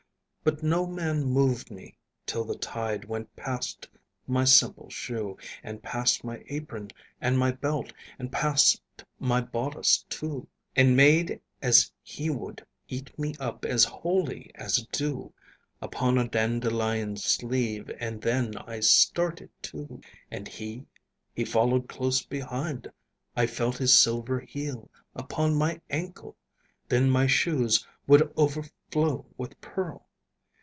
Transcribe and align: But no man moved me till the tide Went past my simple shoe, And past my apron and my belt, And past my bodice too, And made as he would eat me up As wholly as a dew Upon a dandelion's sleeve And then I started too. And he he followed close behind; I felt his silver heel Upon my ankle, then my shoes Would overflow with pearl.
But 0.43 0.63
no 0.63 0.87
man 0.87 1.23
moved 1.23 1.69
me 1.69 1.99
till 2.25 2.43
the 2.45 2.57
tide 2.57 3.05
Went 3.05 3.35
past 3.35 3.87
my 4.25 4.43
simple 4.43 4.89
shoe, 4.89 5.37
And 5.61 5.83
past 5.83 6.23
my 6.23 6.43
apron 6.47 6.89
and 7.21 7.37
my 7.37 7.51
belt, 7.51 7.93
And 8.17 8.31
past 8.31 8.81
my 9.19 9.39
bodice 9.41 10.03
too, 10.09 10.47
And 10.75 10.97
made 10.97 11.39
as 11.61 11.91
he 12.01 12.31
would 12.31 12.65
eat 12.87 13.19
me 13.19 13.35
up 13.39 13.65
As 13.65 13.83
wholly 13.83 14.49
as 14.55 14.79
a 14.79 14.87
dew 14.87 15.31
Upon 15.79 16.17
a 16.17 16.27
dandelion's 16.27 17.23
sleeve 17.23 17.91
And 17.99 18.19
then 18.19 18.57
I 18.65 18.79
started 18.79 19.51
too. 19.61 20.01
And 20.31 20.47
he 20.47 20.87
he 21.35 21.45
followed 21.45 21.87
close 21.87 22.25
behind; 22.25 22.91
I 23.35 23.45
felt 23.45 23.77
his 23.77 23.93
silver 23.93 24.39
heel 24.39 24.89
Upon 25.15 25.53
my 25.53 25.81
ankle, 25.91 26.35
then 26.89 27.11
my 27.11 27.27
shoes 27.27 27.85
Would 28.07 28.33
overflow 28.35 29.27
with 29.37 29.61
pearl. 29.61 30.07